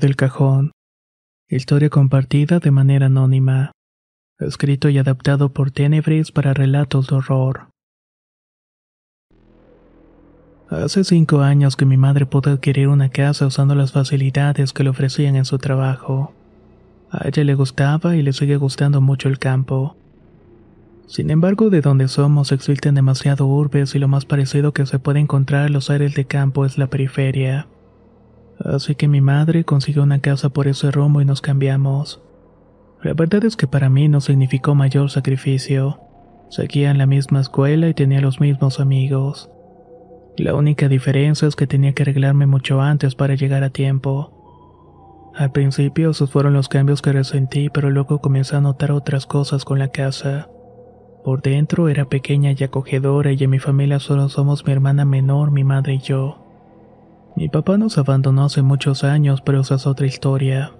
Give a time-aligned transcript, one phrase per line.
[0.00, 0.72] Del cajón.
[1.48, 3.72] Historia compartida de manera anónima.
[4.38, 7.68] Escrito y adaptado por Tenebris para relatos de horror.
[10.70, 14.90] Hace cinco años que mi madre pudo adquirir una casa usando las facilidades que le
[14.90, 16.32] ofrecían en su trabajo.
[17.10, 19.96] A ella le gustaba y le sigue gustando mucho el campo.
[21.06, 25.18] Sin embargo, de donde somos existen demasiado urbes y lo más parecido que se puede
[25.18, 27.66] encontrar a los aires de campo es la periferia.
[28.64, 32.20] Así que mi madre consiguió una casa por ese rumbo y nos cambiamos.
[33.02, 36.00] La verdad es que para mí no significó mayor sacrificio.
[36.50, 39.50] Seguía en la misma escuela y tenía los mismos amigos.
[40.36, 45.32] La única diferencia es que tenía que arreglarme mucho antes para llegar a tiempo.
[45.34, 49.64] Al principio esos fueron los cambios que resentí, pero luego comencé a notar otras cosas
[49.64, 50.48] con la casa.
[51.24, 55.50] Por dentro era pequeña y acogedora y en mi familia solo somos mi hermana menor,
[55.50, 56.39] mi madre y yo.
[57.36, 60.72] Mi papá nos abandonó hace muchos años, pero esa es otra historia.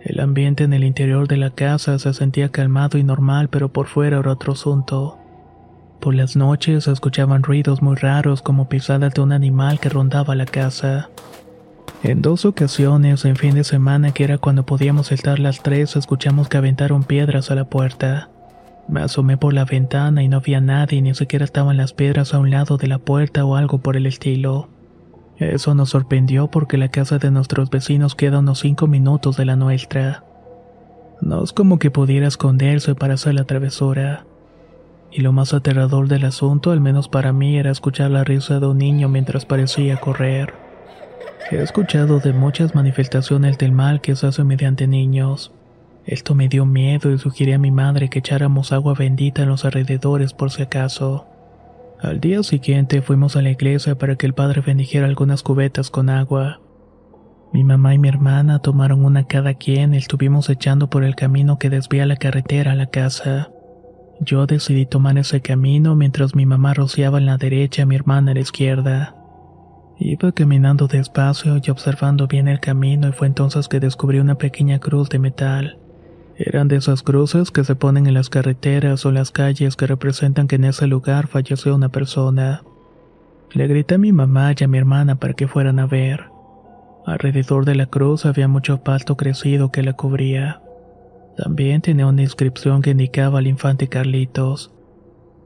[0.00, 3.86] El ambiente en el interior de la casa se sentía calmado y normal, pero por
[3.86, 5.18] fuera era otro asunto.
[6.00, 10.34] Por las noches se escuchaban ruidos muy raros como pisadas de un animal que rondaba
[10.34, 11.10] la casa.
[12.02, 16.48] En dos ocasiones, en fin de semana, que era cuando podíamos estar las tres, escuchamos
[16.48, 18.28] que aventaron piedras a la puerta.
[18.88, 22.40] Me asomé por la ventana y no había nadie, ni siquiera estaban las piedras a
[22.40, 24.68] un lado de la puerta o algo por el estilo.
[25.38, 29.56] Eso nos sorprendió porque la casa de nuestros vecinos queda unos cinco minutos de la
[29.56, 30.24] nuestra.
[31.20, 34.26] No es como que pudiera esconderse para hacer la travesura.
[35.10, 38.66] Y lo más aterrador del asunto, al menos para mí, era escuchar la risa de
[38.66, 40.54] un niño mientras parecía correr.
[41.50, 45.52] He escuchado de muchas manifestaciones del mal que se hace mediante niños.
[46.06, 49.64] Esto me dio miedo y sugerí a mi madre que echáramos agua bendita en los
[49.64, 51.26] alrededores por si acaso.
[52.02, 56.10] Al día siguiente fuimos a la iglesia para que el padre bendijera algunas cubetas con
[56.10, 56.60] agua.
[57.52, 61.60] Mi mamá y mi hermana tomaron una cada quien y estuvimos echando por el camino
[61.60, 63.52] que desvía la carretera a la casa.
[64.20, 68.32] Yo decidí tomar ese camino mientras mi mamá rociaba en la derecha y mi hermana
[68.32, 69.14] a la izquierda.
[69.96, 74.80] Iba caminando despacio y observando bien el camino y fue entonces que descubrí una pequeña
[74.80, 75.78] cruz de metal.
[76.36, 80.48] Eran de esas cruces que se ponen en las carreteras o las calles que representan
[80.48, 82.62] que en ese lugar falleció una persona.
[83.52, 86.24] Le grité a mi mamá y a mi hermana para que fueran a ver.
[87.04, 90.62] Alrededor de la cruz había mucho pasto crecido que la cubría.
[91.36, 94.72] También tenía una inscripción que indicaba al infante Carlitos,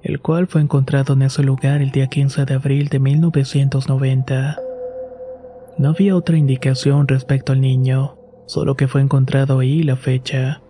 [0.02, 4.58] el cual fue encontrado en ese lugar el día 15 de abril de 1990.
[5.78, 8.16] No había otra indicación respecto al niño,
[8.46, 10.60] solo que fue encontrado ahí la fecha.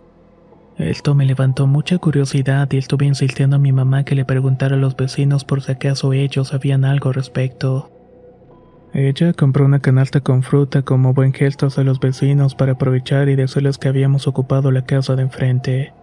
[0.77, 4.79] Esto me levantó mucha curiosidad y estuve insistiendo a mi mamá que le preguntara a
[4.79, 7.91] los vecinos por si acaso ellos sabían algo al respecto.
[8.93, 13.35] Ella compró una canasta con fruta como buen gesto a los vecinos para aprovechar y
[13.35, 15.93] decirles que habíamos ocupado la casa de enfrente.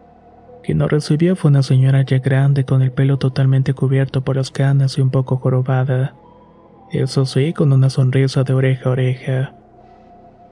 [0.65, 4.51] Quien nos recibió fue una señora ya grande con el pelo totalmente cubierto por las
[4.51, 6.15] canas y un poco jorobada.
[6.91, 9.55] Eso sí, con una sonrisa de oreja a oreja.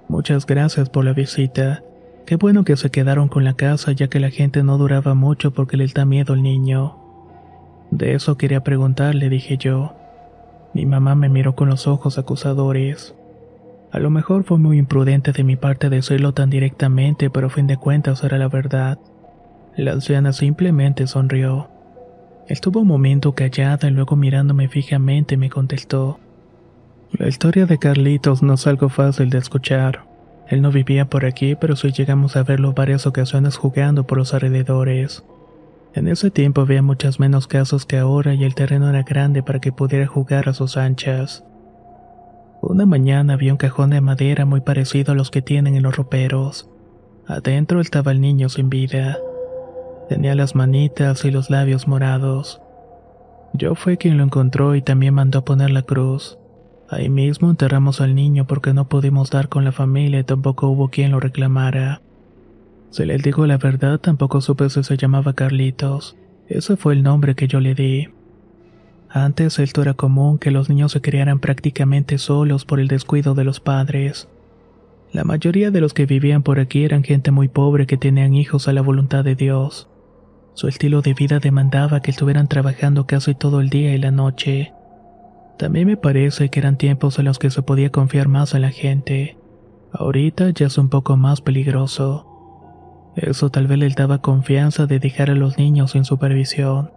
[0.08, 1.82] Muchas gracias por la visita.
[2.26, 5.52] Qué bueno que se quedaron con la casa ya que la gente no duraba mucho
[5.52, 6.96] porque les da miedo al niño.
[7.90, 9.94] De eso quería preguntarle, dije yo.
[10.72, 13.14] Mi mamá me miró con los ojos acusadores.
[13.90, 17.66] A lo mejor fue muy imprudente de mi parte decirlo tan directamente, pero a fin
[17.66, 18.98] de cuentas era la verdad.
[19.76, 21.68] La anciana simplemente sonrió.
[22.48, 26.18] Estuvo un momento callada y luego mirándome fijamente me contestó.
[27.12, 30.11] La historia de Carlitos no es algo fácil de escuchar.
[30.52, 34.34] Él no vivía por aquí, pero sí llegamos a verlo varias ocasiones jugando por los
[34.34, 35.24] alrededores.
[35.94, 39.60] En ese tiempo había muchas menos casas que ahora y el terreno era grande para
[39.60, 41.42] que pudiera jugar a sus anchas.
[42.60, 45.96] Una mañana había un cajón de madera muy parecido a los que tienen en los
[45.96, 46.68] roperos.
[47.26, 49.16] Adentro estaba el niño sin vida.
[50.10, 52.60] Tenía las manitas y los labios morados.
[53.54, 56.36] Yo fue quien lo encontró y también mandó a poner la cruz.
[56.92, 60.90] Ahí mismo enterramos al niño porque no pudimos dar con la familia y tampoco hubo
[60.90, 62.02] quien lo reclamara.
[62.90, 66.18] Si les digo la verdad, tampoco supe si se llamaba Carlitos.
[66.48, 68.10] Ese fue el nombre que yo le di.
[69.08, 73.44] Antes esto era común que los niños se criaran prácticamente solos por el descuido de
[73.44, 74.28] los padres.
[75.14, 78.68] La mayoría de los que vivían por aquí eran gente muy pobre que tenían hijos
[78.68, 79.88] a la voluntad de Dios.
[80.52, 84.74] Su estilo de vida demandaba que estuvieran trabajando casi todo el día y la noche.
[85.58, 88.70] También me parece que eran tiempos en los que se podía confiar más en la
[88.70, 89.36] gente.
[89.92, 92.26] Ahorita ya es un poco más peligroso.
[93.14, 96.90] Eso tal vez les daba confianza de dejar a los niños sin supervisión.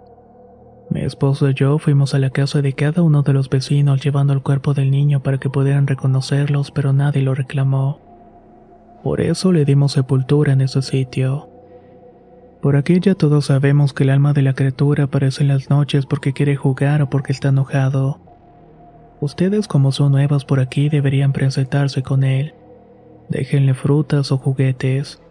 [0.89, 4.33] Mi esposo y yo fuimos a la casa de cada uno de los vecinos llevando
[4.33, 7.99] el cuerpo del niño para que pudieran reconocerlos, pero nadie lo reclamó.
[9.03, 11.49] Por eso le dimos sepultura en ese sitio.
[12.61, 16.05] Por aquí ya todos sabemos que el alma de la criatura aparece en las noches
[16.05, 18.19] porque quiere jugar o porque está enojado.
[19.21, 22.53] Ustedes como son nuevas por aquí deberían presentarse con él.
[23.29, 25.21] Déjenle frutas o juguetes.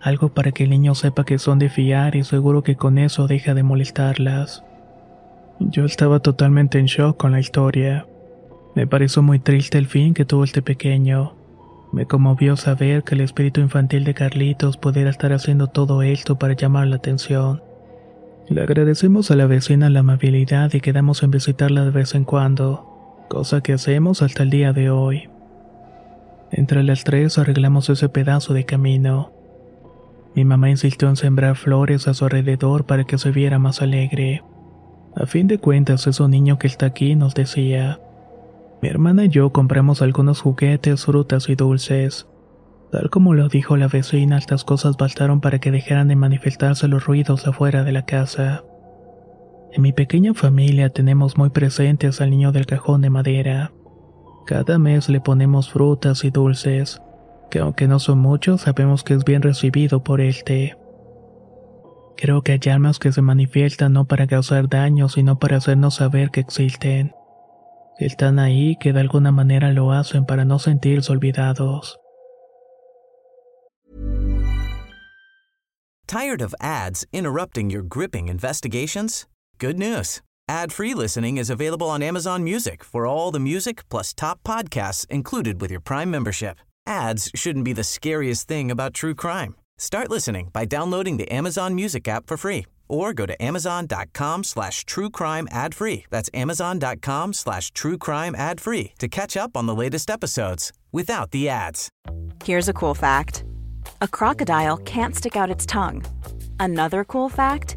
[0.00, 3.26] Algo para que el niño sepa que son de fiar y seguro que con eso
[3.26, 4.64] deja de molestarlas.
[5.60, 8.06] Yo estaba totalmente en shock con la historia.
[8.74, 11.34] Me pareció muy triste el fin que tuvo este pequeño.
[11.92, 16.54] Me conmovió saber que el espíritu infantil de Carlitos pudiera estar haciendo todo esto para
[16.54, 17.62] llamar la atención.
[18.48, 22.93] Le agradecemos a la vecina la amabilidad y quedamos en visitarla de vez en cuando,
[23.28, 25.28] cosa que hacemos hasta el día de hoy.
[26.50, 29.32] Entre las tres arreglamos ese pedazo de camino.
[30.34, 34.42] Mi mamá insistió en sembrar flores a su alrededor para que se viera más alegre.
[35.16, 38.00] A fin de cuentas es niño que está aquí, nos decía.
[38.82, 42.26] Mi hermana y yo compramos algunos juguetes, frutas y dulces.
[42.90, 47.04] Tal como lo dijo la vecina, estas cosas bastaron para que dejaran de manifestarse los
[47.04, 48.64] ruidos afuera de la casa.
[49.74, 53.72] En mi pequeña familia tenemos muy presentes al niño del cajón de madera.
[54.46, 57.02] Cada mes le ponemos frutas y dulces,
[57.50, 60.76] que aunque no son muchos, sabemos que es bien recibido por este.
[62.16, 66.30] Creo que hay almas que se manifiestan no para causar daño, sino para hacernos saber
[66.30, 67.12] que existen.
[67.98, 71.98] Están ahí, que de alguna manera lo hacen para no sentirse olvidados.
[76.06, 79.26] Tired of ads interrupting your gripping investigations?
[79.58, 80.20] Good news.
[80.48, 85.60] Ad-free listening is available on Amazon Music for all the music plus top podcasts included
[85.60, 86.58] with your Prime membership.
[86.86, 89.54] Ads shouldn't be the scariest thing about true crime.
[89.78, 94.84] Start listening by downloading the Amazon Music app for free or go to amazon.com slash
[94.84, 96.04] true crime ad free.
[96.10, 101.30] That's amazon.com slash true crime ad free to catch up on the latest episodes without
[101.30, 101.88] the ads.
[102.44, 103.44] Here's a cool fact.
[104.02, 106.04] A crocodile can't stick out its tongue.
[106.60, 107.76] Another cool fact,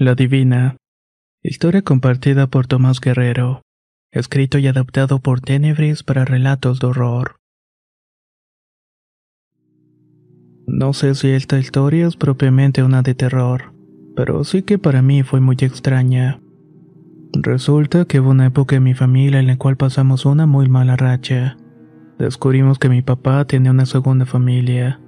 [0.00, 0.76] La Divina.
[1.42, 3.62] Historia compartida por Tomás Guerrero.
[4.12, 7.34] Escrito y adaptado por Tenebris para relatos de horror.
[10.68, 13.74] No sé si esta historia es propiamente una de terror,
[14.14, 16.40] pero sí que para mí fue muy extraña.
[17.32, 20.94] Resulta que hubo una época en mi familia en la cual pasamos una muy mala
[20.94, 21.56] racha.
[22.20, 25.00] Descubrimos que mi papá tenía una segunda familia.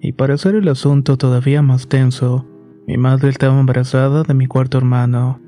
[0.00, 2.55] Y para hacer el asunto todavía más tenso,
[2.86, 5.40] mi madre estaba embarazada de mi cuarto hermano.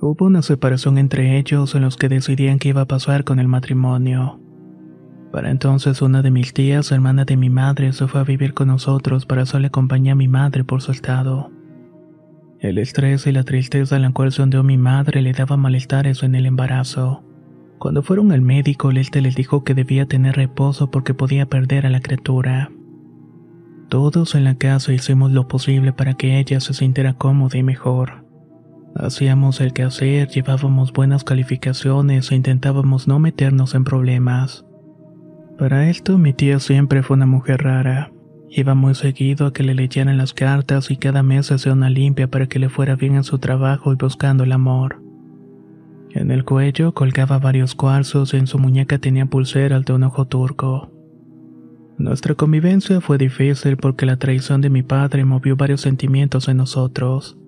[0.00, 3.48] Hubo una separación entre ellos en los que decidían qué iba a pasar con el
[3.48, 4.40] matrimonio.
[5.32, 8.68] Para entonces una de mis tías, hermana de mi madre, se fue a vivir con
[8.68, 11.50] nosotros para hacerle compañía a mi madre por su estado.
[12.60, 16.22] El estrés y la tristeza en la cual se hundió mi madre le daba malestares
[16.22, 17.24] en el embarazo.
[17.78, 21.90] Cuando fueron al médico, este les dijo que debía tener reposo porque podía perder a
[21.90, 22.70] la criatura.
[23.92, 28.24] Todos en la casa hicimos lo posible para que ella se sintiera cómoda y mejor.
[28.96, 34.64] Hacíamos el quehacer, llevábamos buenas calificaciones e intentábamos no meternos en problemas.
[35.58, 38.10] Para esto mi tía siempre fue una mujer rara.
[38.48, 42.28] Iba muy seguido a que le leyeran las cartas y cada mes hacía una limpia
[42.28, 45.02] para que le fuera bien en su trabajo y buscando el amor.
[46.12, 50.24] En el cuello colgaba varios cuarzos y en su muñeca tenía pulseras de un ojo
[50.24, 51.01] turco.
[51.98, 57.38] Nuestra convivencia fue difícil porque la traición de mi padre movió varios sentimientos en nosotros.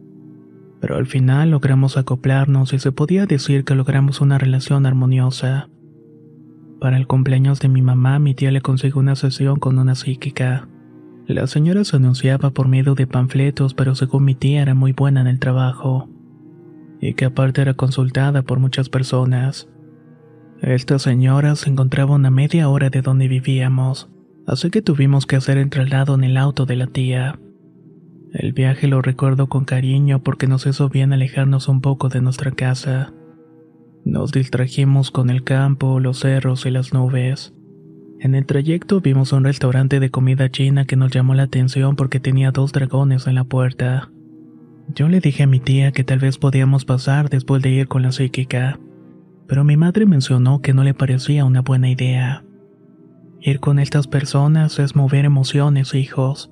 [0.80, 5.68] Pero al final logramos acoplarnos y se podía decir que logramos una relación armoniosa.
[6.80, 10.68] Para el cumpleaños de mi mamá, mi tía le consiguió una sesión con una psíquica.
[11.26, 15.22] La señora se anunciaba por medio de panfletos, pero según mi tía era muy buena
[15.22, 16.10] en el trabajo
[17.00, 19.68] y que aparte era consultada por muchas personas.
[20.62, 24.08] Esta señora se encontraba una media hora de donde vivíamos,
[24.46, 27.38] así que tuvimos que hacer el en el auto de la tía.
[28.32, 32.50] El viaje lo recuerdo con cariño porque nos hizo bien alejarnos un poco de nuestra
[32.50, 33.12] casa.
[34.04, 37.54] Nos distrajimos con el campo, los cerros y las nubes.
[38.20, 42.20] En el trayecto vimos un restaurante de comida china que nos llamó la atención porque
[42.20, 44.10] tenía dos dragones en la puerta.
[44.94, 48.02] Yo le dije a mi tía que tal vez podíamos pasar después de ir con
[48.02, 48.78] la psíquica,
[49.46, 52.44] pero mi madre mencionó que no le parecía una buena idea.
[53.46, 56.50] Ir con estas personas es mover emociones, hijos.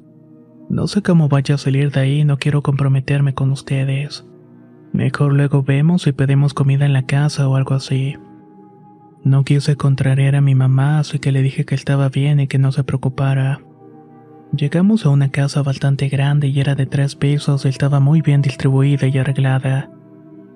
[0.68, 4.26] No sé cómo vaya a salir de ahí no quiero comprometerme con ustedes.
[4.92, 8.16] Mejor luego vemos si pedimos comida en la casa o algo así.
[9.24, 12.58] No quise contrariar a mi mamá, así que le dije que estaba bien y que
[12.58, 13.62] no se preocupara.
[14.54, 19.06] Llegamos a una casa bastante grande y era de tres pisos estaba muy bien distribuida
[19.06, 19.90] y arreglada.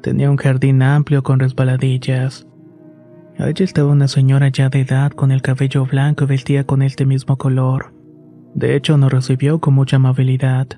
[0.03, 2.47] Tenía un jardín amplio con resbaladillas.
[3.39, 7.05] Allí estaba una señora ya de edad con el cabello blanco y vestía con este
[7.05, 7.93] mismo color.
[8.55, 10.69] De hecho, nos recibió con mucha amabilidad.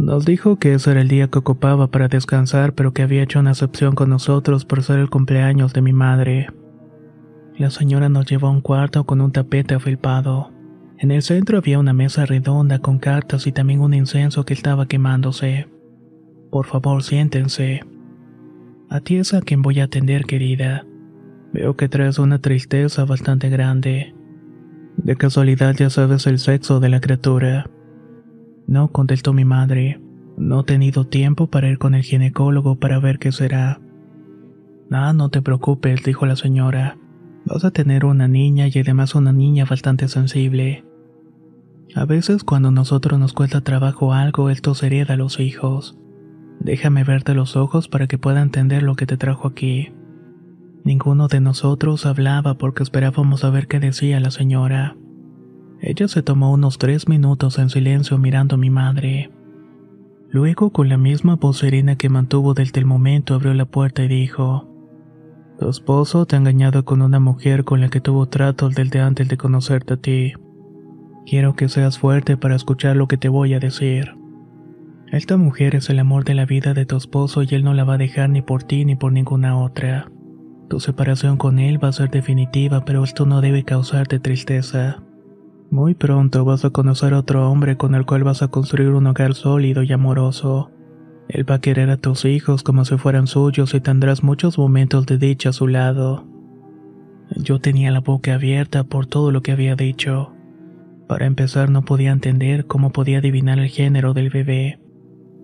[0.00, 3.38] Nos dijo que ese era el día que ocupaba para descansar, pero que había hecho
[3.38, 6.48] una excepción con nosotros por ser el cumpleaños de mi madre.
[7.56, 10.50] La señora nos llevó a un cuarto con un tapete afelpado.
[10.98, 14.86] En el centro había una mesa redonda con cartas y también un incenso que estaba
[14.86, 15.68] quemándose.
[16.50, 17.82] Por favor, siéntense.
[18.88, 20.84] A ti es a quien voy a atender, querida.
[21.52, 24.14] Veo que traes una tristeza bastante grande.
[24.96, 27.68] De casualidad ya sabes el sexo de la criatura.
[28.66, 30.00] No, contestó mi madre.
[30.36, 33.80] No he tenido tiempo para ir con el ginecólogo para ver qué será.
[34.90, 36.96] Ah, no te preocupes, dijo la señora.
[37.46, 40.84] Vas a tener una niña y además una niña bastante sensible.
[41.96, 45.98] A veces cuando nosotros nos cuesta trabajo algo, esto se hereda a los hijos.
[46.60, 49.92] Déjame verte los ojos para que pueda entender lo que te trajo aquí.
[50.84, 54.96] Ninguno de nosotros hablaba porque esperábamos a ver qué decía la señora.
[55.80, 59.30] Ella se tomó unos tres minutos en silencio mirando a mi madre.
[60.30, 64.08] Luego, con la misma voz serena que mantuvo desde el momento, abrió la puerta y
[64.08, 64.68] dijo:
[65.58, 69.28] Tu esposo te ha engañado con una mujer con la que tuvo trato desde antes
[69.28, 70.32] de conocerte a ti.
[71.26, 74.14] Quiero que seas fuerte para escuchar lo que te voy a decir.
[75.12, 77.84] Esta mujer es el amor de la vida de tu esposo y él no la
[77.84, 80.08] va a dejar ni por ti ni por ninguna otra.
[80.70, 85.02] Tu separación con él va a ser definitiva, pero esto no debe causarte tristeza.
[85.68, 89.08] Muy pronto vas a conocer a otro hombre con el cual vas a construir un
[89.08, 90.70] hogar sólido y amoroso.
[91.28, 95.06] Él va a querer a tus hijos como si fueran suyos y tendrás muchos momentos
[95.06, 96.24] de dicha a su lado.
[97.36, 100.32] Yo tenía la boca abierta por todo lo que había dicho.
[101.08, 104.78] Para empezar no podía entender cómo podía adivinar el género del bebé.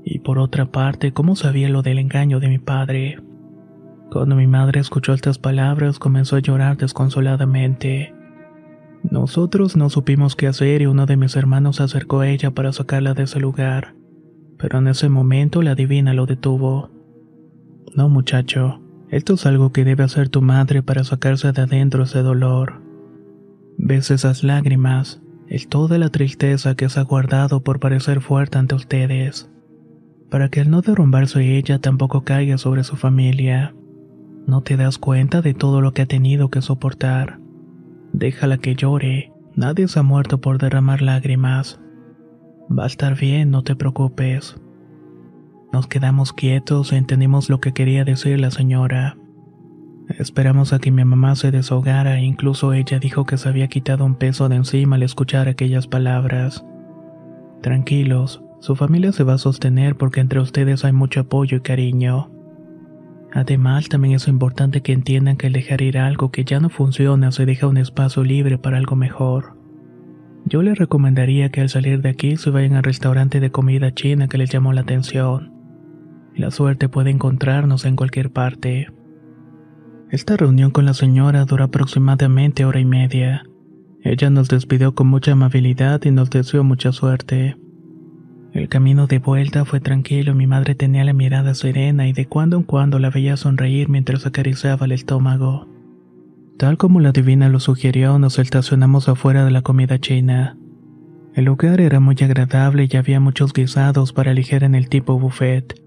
[0.04, 3.25] Y por otra parte, cómo sabía lo del engaño de mi padre.
[4.10, 8.14] Cuando mi madre escuchó estas palabras comenzó a llorar desconsoladamente.
[9.02, 12.72] Nosotros no supimos qué hacer y uno de mis hermanos se acercó a ella para
[12.72, 13.94] sacarla de ese lugar.
[14.58, 16.90] Pero en ese momento la divina lo detuvo.
[17.94, 22.22] No muchacho, esto es algo que debe hacer tu madre para sacarse de adentro ese
[22.22, 22.82] dolor.
[23.78, 25.20] ¿Ves esas lágrimas?
[25.48, 29.50] es toda la tristeza que se ha guardado por parecer fuerte ante ustedes,
[30.30, 33.75] para que al no derrumbarse ella tampoco caiga sobre su familia.
[34.46, 37.40] No te das cuenta de todo lo que ha tenido que soportar.
[38.12, 41.80] Déjala que llore, nadie se ha muerto por derramar lágrimas.
[42.70, 44.56] Va a estar bien, no te preocupes.
[45.72, 49.18] Nos quedamos quietos e entendimos lo que quería decir la señora.
[50.08, 54.04] Esperamos a que mi mamá se desahogara e incluso ella dijo que se había quitado
[54.04, 56.64] un peso de encima al escuchar aquellas palabras.
[57.62, 62.30] Tranquilos, su familia se va a sostener porque entre ustedes hay mucho apoyo y cariño.
[63.36, 67.30] Además, también es importante que entiendan que el dejar ir algo que ya no funciona
[67.32, 69.58] se deja un espacio libre para algo mejor.
[70.46, 74.26] Yo les recomendaría que al salir de aquí se vayan al restaurante de comida china
[74.26, 75.52] que les llamó la atención.
[76.34, 78.88] La suerte puede encontrarnos en cualquier parte.
[80.10, 83.44] Esta reunión con la señora duró aproximadamente hora y media.
[84.02, 87.58] Ella nos despidió con mucha amabilidad y nos deseó mucha suerte.
[88.56, 92.56] El camino de vuelta fue tranquilo, mi madre tenía la mirada serena y de cuando
[92.56, 95.68] en cuando la veía sonreír mientras acariciaba el estómago.
[96.56, 100.56] Tal como la divina lo sugirió, nos estacionamos afuera de la comida china.
[101.34, 105.78] El lugar era muy agradable y había muchos guisados para elegir en el tipo buffet.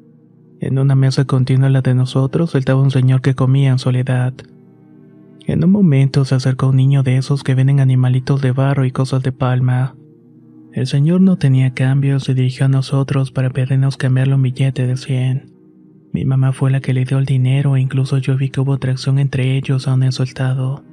[0.59, 4.35] En una mesa continua a la de nosotros estaba un señor que comía en soledad.
[5.47, 8.91] En un momento se acercó un niño de esos que venden animalitos de barro y
[8.91, 9.95] cosas de palma.
[10.71, 14.97] El señor no tenía cambio se dirigió a nosotros para pedirnos cambiarle un billete de
[14.97, 15.51] 100.
[16.13, 18.73] Mi mamá fue la que le dio el dinero e incluso yo vi que hubo
[18.73, 20.83] atracción entre ellos aún en soltado.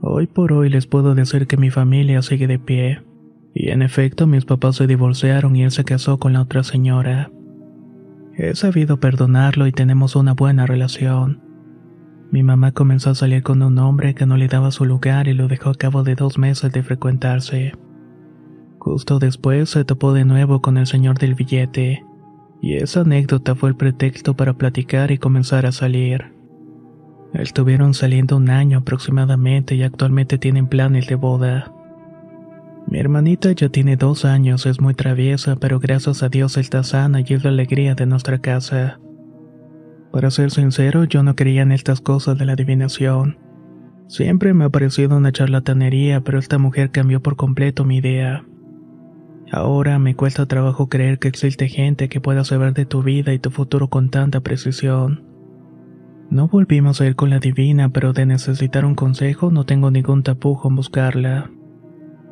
[0.00, 3.02] Hoy por hoy les puedo decir que mi familia sigue de pie.
[3.54, 7.30] Y en efecto mis papás se divorciaron y él se casó con la otra señora.
[8.36, 11.42] He sabido perdonarlo y tenemos una buena relación.
[12.30, 15.32] Mi mamá comenzó a salir con un hombre que no le daba su lugar y
[15.32, 17.72] lo dejó a cabo de dos meses de frecuentarse.
[18.86, 22.04] Justo después se topó de nuevo con el señor del billete,
[22.62, 26.32] y esa anécdota fue el pretexto para platicar y comenzar a salir.
[27.34, 31.72] Estuvieron saliendo un año aproximadamente y actualmente tienen planes de boda.
[32.86, 37.22] Mi hermanita ya tiene dos años, es muy traviesa, pero gracias a Dios está sana
[37.26, 39.00] y es la alegría de nuestra casa.
[40.12, 43.36] Para ser sincero, yo no creía en estas cosas de la adivinación.
[44.06, 48.44] Siempre me ha parecido una charlatanería, pero esta mujer cambió por completo mi idea.
[49.52, 53.38] Ahora me cuesta trabajo creer que existe gente que pueda saber de tu vida y
[53.38, 55.24] tu futuro con tanta precisión.
[56.30, 60.24] No volvimos a ir con la divina, pero de necesitar un consejo no tengo ningún
[60.24, 61.50] tapujo en buscarla.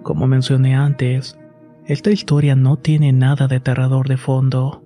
[0.02, 1.38] Como mencioné antes,
[1.87, 4.83] esta historia no tiene nada de aterrador de fondo,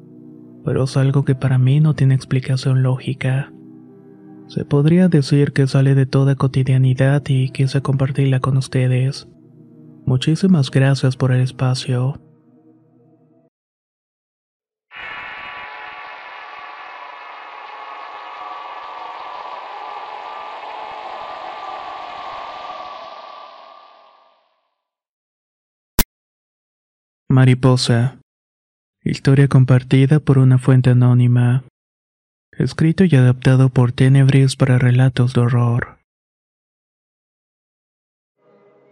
[0.64, 3.50] pero es algo que para mí no tiene explicación lógica.
[4.48, 9.28] Se podría decir que sale de toda cotidianidad y quise compartirla con ustedes.
[10.08, 12.18] Muchísimas gracias por el espacio.
[27.28, 28.18] Mariposa.
[29.04, 31.64] Historia compartida por una fuente anónima.
[32.52, 35.97] Escrito y adaptado por Tenebris para relatos de horror.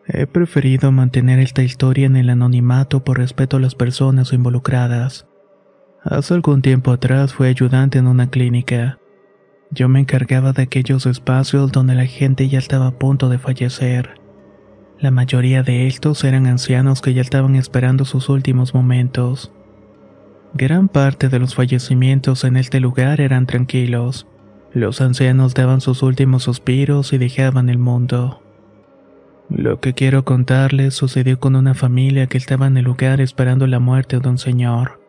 [0.09, 5.27] He preferido mantener esta historia en el anonimato por respeto a las personas involucradas.
[6.05, 9.01] Hace algún tiempo atrás fui ayudante en una clínica.
[9.73, 14.21] Yo me encargaba de aquellos espacios donde la gente ya estaba a punto de fallecer.
[15.01, 19.53] La mayoría de estos eran ancianos que ya estaban esperando sus últimos momentos.
[20.55, 24.29] Gran parte de los fallecimientos en este lugar eran tranquilos.
[24.73, 28.46] Los ancianos daban sus últimos suspiros y dejaban el mundo.
[29.49, 33.79] Lo que quiero contarles sucedió con una familia que estaba en el lugar esperando la
[33.79, 35.01] muerte de un señor.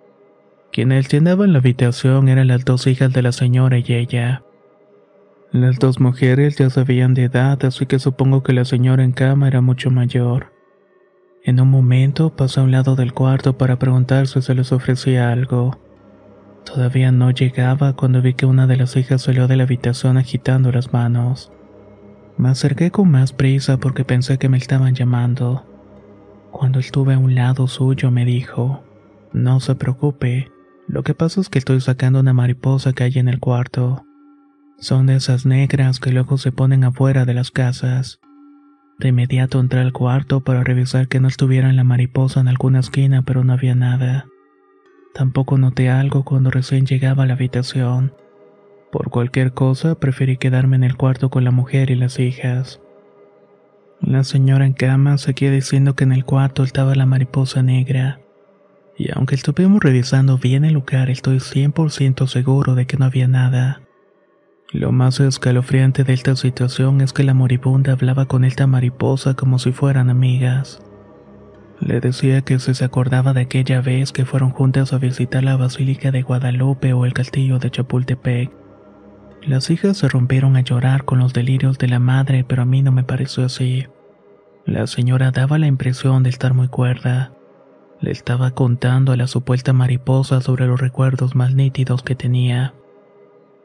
[0.72, 4.44] Quienes llenaban la habitación eran las dos hijas de la señora y ella.
[5.52, 9.48] Las dos mujeres ya sabían de edad, así que supongo que la señora en cama
[9.48, 10.54] era mucho mayor.
[11.44, 15.32] En un momento pasó a un lado del cuarto para preguntar si se les ofrecía
[15.32, 15.80] algo.
[16.64, 20.72] Todavía no llegaba cuando vi que una de las hijas salió de la habitación agitando
[20.72, 21.52] las manos.
[22.38, 25.66] Me acerqué con más prisa porque pensé que me estaban llamando.
[26.52, 28.84] Cuando estuve a un lado suyo me dijo,
[29.34, 30.52] no se preocupe,
[30.88, 34.06] lo que pasa es que estoy sacando una mariposa que hay en el cuarto.
[34.80, 38.20] Son de esas negras que luego se ponen afuera de las casas.
[39.00, 43.24] De inmediato entré al cuarto para revisar que no estuviera la mariposa en alguna esquina,
[43.24, 44.26] pero no había nada.
[45.14, 48.14] Tampoco noté algo cuando recién llegaba a la habitación.
[48.98, 52.82] Por cualquier cosa, preferí quedarme en el cuarto con la mujer y las hijas.
[54.02, 58.22] La señora en cama seguía diciendo que en el cuarto estaba la mariposa negra.
[58.98, 63.84] Y aunque estuvimos revisando bien el lugar, estoy 100% seguro de que no había nada.
[64.72, 69.60] Lo más escalofriante de esta situación es que la moribunda hablaba con esta mariposa como
[69.60, 70.82] si fueran amigas.
[71.80, 75.56] Le decía que si se acordaba de aquella vez que fueron juntas a visitar la
[75.56, 78.67] Basílica de Guadalupe o el castillo de Chapultepec.
[79.46, 82.82] Las hijas se rompieron a llorar con los delirios de la madre, pero a mí
[82.82, 83.88] no me pareció así.
[84.66, 87.32] La señora daba la impresión de estar muy cuerda.
[88.02, 92.74] Le estaba contando a la supuesta mariposa sobre los recuerdos más nítidos que tenía.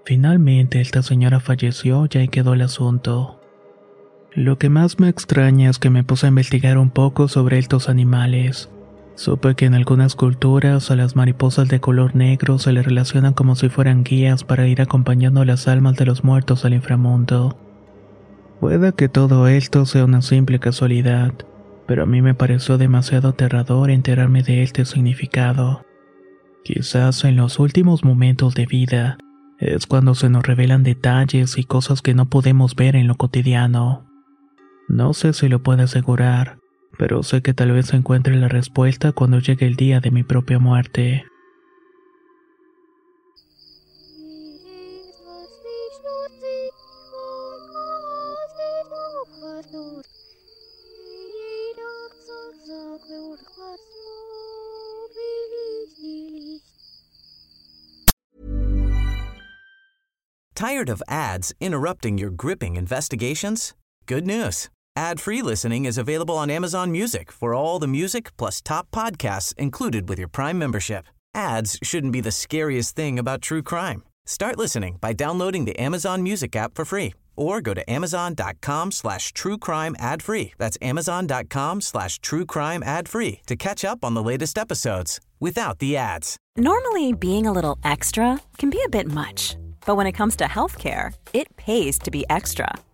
[0.05, 3.41] Finalmente esta señora falleció y ahí quedó el asunto.
[4.33, 7.89] Lo que más me extraña es que me puse a investigar un poco sobre estos
[7.89, 8.71] animales.
[9.15, 13.57] Supe que en algunas culturas a las mariposas de color negro se le relacionan como
[13.57, 17.59] si fueran guías para ir acompañando las almas de los muertos al inframundo.
[18.61, 21.33] Puede que todo esto sea una simple casualidad,
[21.87, 25.85] pero a mí me pareció demasiado aterrador enterarme de este significado.
[26.65, 29.19] Quizás en los últimos momentos de vida
[29.59, 34.07] es cuando se nos revelan detalles y cosas que no podemos ver en lo cotidiano.
[34.89, 36.62] No sé si lo puedo asegurar,
[36.99, 40.59] pero sé que tal vez encuentre la respuesta cuando llegue el día de mi propia
[40.59, 41.25] muerte.
[60.55, 63.75] Tired of ads interrupting your gripping investigations?
[64.07, 64.69] Good news.
[64.95, 70.07] Ad-free listening is available on Amazon Music for all the music plus top podcasts included
[70.09, 71.07] with your Prime membership.
[71.35, 74.03] Ads shouldn't be the scariest thing about true crime.
[74.27, 79.33] Start listening by downloading the Amazon Music app for free or go to amazon.com slash
[79.33, 80.53] true crime ad free.
[80.59, 85.79] That's amazon.com slash true crime ad free to catch up on the latest episodes without
[85.79, 86.37] the ads.
[86.59, 90.45] Normally, being a little extra can be a bit much, but when it comes to
[90.45, 92.75] healthcare, it pays to be extra.